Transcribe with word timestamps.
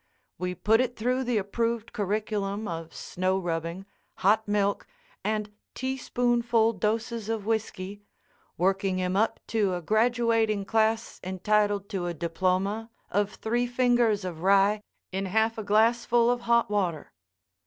We 0.39 0.55
put 0.55 0.81
it 0.81 0.95
through 0.95 1.25
the 1.25 1.37
approved 1.37 1.93
curriculum 1.93 2.67
of 2.67 2.91
snow 2.95 3.37
rubbing, 3.37 3.85
hot 4.25 4.47
milk, 4.47 4.87
and 5.23 5.51
teaspoonful 5.75 6.73
doses 6.73 7.29
of 7.29 7.45
whiskey, 7.45 8.01
working 8.57 8.97
him 8.97 9.15
up 9.15 9.39
to 9.49 9.75
a 9.75 9.81
graduating 9.83 10.65
class 10.65 11.19
entitled 11.23 11.87
to 11.89 12.07
a 12.07 12.15
diploma 12.15 12.89
of 13.11 13.35
three 13.35 13.67
fingers 13.67 14.25
of 14.25 14.41
rye 14.41 14.81
in 15.11 15.27
half 15.27 15.59
a 15.59 15.63
glassful 15.63 16.31
of 16.31 16.41
hot 16.49 16.71
water. 16.71 17.11